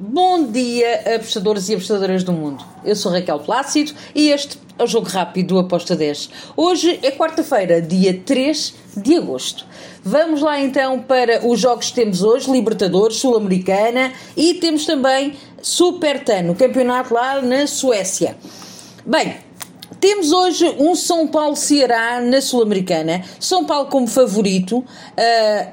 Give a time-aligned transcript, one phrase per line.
[0.00, 2.64] Bom dia, apostadores e apostadoras do mundo.
[2.84, 6.30] Eu sou Raquel Plácido e este é o Jogo Rápido do Aposta 10.
[6.56, 9.66] Hoje é quarta-feira, dia 3 de agosto.
[10.04, 16.22] Vamos lá então para os jogos que temos hoje: Libertadores, Sul-Americana e temos também Super
[16.22, 18.36] Tano, campeonato lá na Suécia.
[19.04, 19.34] Bem,
[19.98, 23.24] temos hoje um São Paulo-Ceará na Sul-Americana.
[23.40, 24.84] São Paulo como favorito, uh,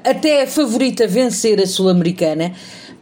[0.02, 2.52] até a favorita vencer a Sul-Americana.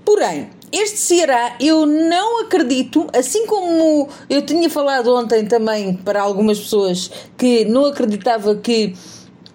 [0.04, 6.58] Porém, este Ceará, eu não acredito, assim como eu tinha falado ontem também para algumas
[6.58, 8.94] pessoas que não acreditava que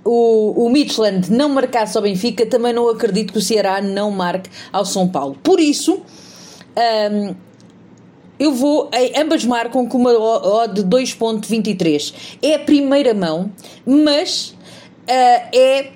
[0.04, 4.50] o, o Midland não marcasse ao Benfica, também não acredito que o Ceará não marque
[4.72, 5.38] ao São Paulo.
[5.44, 6.02] Por isso,
[7.12, 7.36] um,
[8.40, 12.38] eu vou, ambas marcam com uma odd de 2.23.
[12.42, 13.52] É a primeira mão,
[13.86, 14.56] mas
[15.04, 15.92] uh, é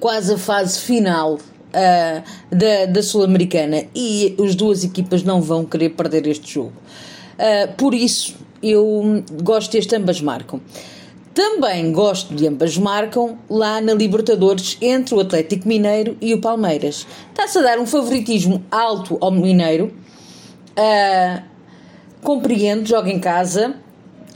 [0.00, 1.38] quase a fase final
[1.74, 2.22] uh,
[2.54, 6.72] da, da Sul-Americana e as duas equipas não vão querer perder este jogo.
[7.34, 10.60] Uh, por isso, eu gosto deste ambas marcam.
[11.34, 17.04] Também gosto de ambas marcam lá na Libertadores entre o Atlético Mineiro e o Palmeiras.
[17.30, 19.92] Está-se a dar um favoritismo alto ao Mineiro.
[20.78, 21.42] Uh,
[22.22, 23.74] compreendo, joga em casa,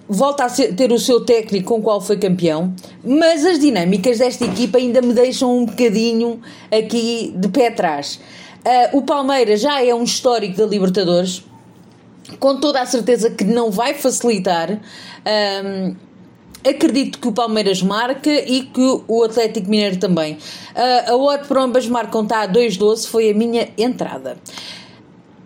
[0.08, 4.18] volta a ser, ter o seu técnico com o qual foi campeão, mas as dinâmicas
[4.18, 6.40] desta equipa ainda me deixam um bocadinho
[6.72, 8.18] aqui de pé atrás.
[8.64, 11.44] Uh, o Palmeiras já é um histórico da Libertadores,
[12.38, 14.80] com toda a certeza que não vai facilitar.
[15.64, 15.96] Um,
[16.68, 20.34] acredito que o Palmeiras marca e que o Atlético Mineiro também.
[20.34, 24.36] Uh, a odd para ambas marcam está a 2-12, foi a minha entrada.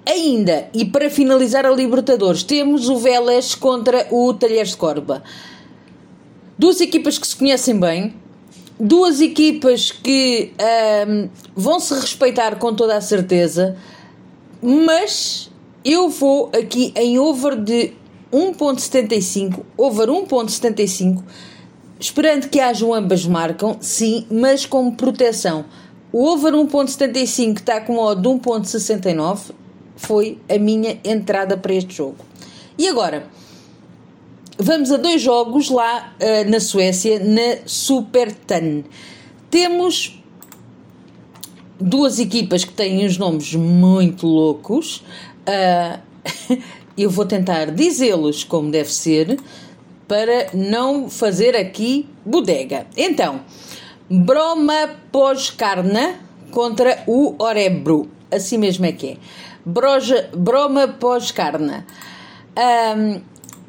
[0.04, 5.22] Ainda, e para finalizar a Libertadores, temos o Vélez contra o Talheres de Córdoba.
[6.58, 8.14] Duas equipas que se conhecem bem,
[8.78, 10.52] duas equipas que
[11.06, 13.76] um, vão se respeitar com toda a certeza,
[14.60, 15.48] mas
[15.84, 17.92] eu vou aqui em over de
[18.32, 21.22] 1.75, over 1.75,
[22.00, 25.64] esperando que hajam ambas marcam, sim, mas com proteção.
[26.12, 29.61] O over 1.75 está com o de 1.69
[30.02, 32.16] foi a minha entrada para este jogo.
[32.76, 33.26] E agora,
[34.58, 38.82] vamos a dois jogos lá uh, na Suécia, na Super Tan.
[39.50, 40.20] Temos
[41.80, 45.04] duas equipas que têm os nomes muito loucos.
[45.46, 46.00] Uh,
[46.98, 49.38] eu vou tentar dizê-los como deve ser
[50.08, 52.86] para não fazer aqui bodega.
[52.96, 53.40] Então,
[54.10, 56.20] Broma Poscarna
[56.50, 58.10] contra o Orebro.
[58.30, 59.16] Assim mesmo é que é.
[59.64, 61.86] Broja, Broma pós-carna.
[62.96, 63.20] Um,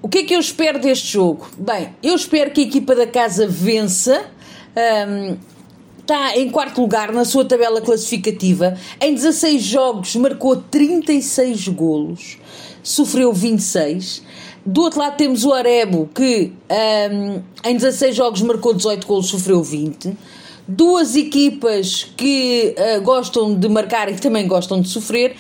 [0.01, 1.47] o que é que eu espero deste jogo?
[1.57, 4.25] Bem, eu espero que a equipa da casa vença.
[5.07, 5.37] Um,
[6.03, 8.77] está em quarto lugar na sua tabela classificativa.
[8.99, 12.37] Em 16 jogos marcou 36 golos,
[12.83, 14.21] sofreu 26.
[14.65, 16.53] Do outro lado temos o Arebo, que
[17.11, 20.15] um, em 16 jogos marcou 18 golos, sofreu 20.
[20.67, 25.35] Duas equipas que uh, gostam de marcar e que também gostam de sofrer.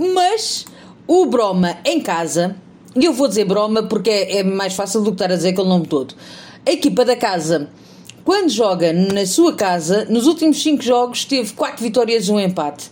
[0.00, 0.64] Mas
[1.06, 2.56] o Broma em casa,
[2.96, 5.50] e eu vou dizer Broma porque é, é mais fácil do que estar a dizer
[5.50, 6.14] aquele nome todo.
[6.66, 7.68] A equipa da casa,
[8.24, 12.90] quando joga na sua casa, nos últimos 5 jogos teve 4 vitórias e um empate.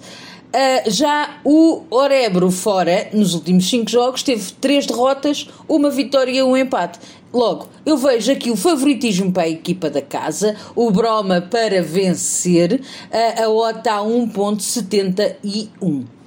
[0.49, 6.43] Uh, já o Orebro fora, nos últimos 5 jogos, teve 3 derrotas, uma vitória e
[6.43, 6.99] um empate.
[7.33, 12.83] Logo, eu vejo aqui o favoritismo para a equipa da casa, o Broma para vencer,
[13.11, 16.18] uh, a OTA 1.71.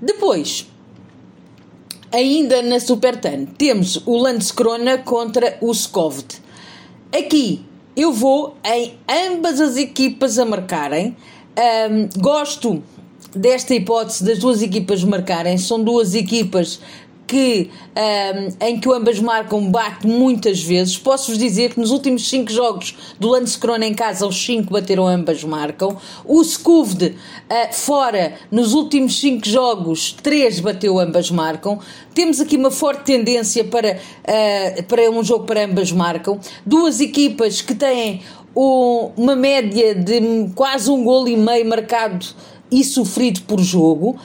[0.00, 0.66] Depois,
[2.12, 6.42] ainda na Supertan, temos o Landskrona contra o Skovd.
[7.16, 7.64] Aqui
[7.96, 11.16] eu vou em ambas as equipas a marcarem.
[11.56, 12.82] Um, gosto
[13.34, 15.56] desta hipótese das duas equipas marcarem.
[15.58, 16.80] São duas equipas
[17.26, 20.96] que, um, em que ambas marcam bate muitas vezes.
[20.96, 25.42] Posso-vos dizer que nos últimos 5 jogos do Landskrona em casa, os 5 bateram ambas
[25.42, 25.96] marcam.
[26.24, 31.78] O Skuvd uh, fora, nos últimos 5 jogos, 3 bateu ambas marcam.
[32.14, 36.38] Temos aqui uma forte tendência para, uh, para um jogo para ambas marcam.
[36.64, 38.22] Duas equipas que têm
[38.54, 42.24] uma média de quase um gol e meio marcado
[42.70, 44.16] e sofrido por jogo.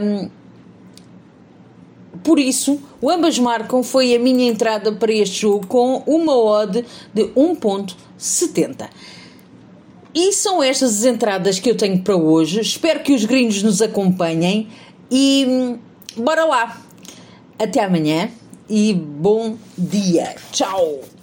[0.00, 0.30] Um,
[2.22, 6.84] por isso, o ambas marcam foi a minha entrada para este jogo com uma odd
[7.12, 8.88] de 1.70.
[10.14, 12.60] E são estas as entradas que eu tenho para hoje.
[12.60, 14.68] Espero que os gringos nos acompanhem
[15.10, 15.78] e hum,
[16.16, 16.80] bora lá.
[17.58, 18.30] Até amanhã
[18.68, 20.34] e bom dia.
[20.52, 21.17] Tchau.